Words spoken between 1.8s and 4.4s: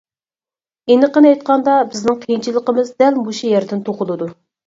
بىزنىڭ قىيىنچىلىقىمىز دەل مۇشۇ يەردىن تۇغۇلىدۇ.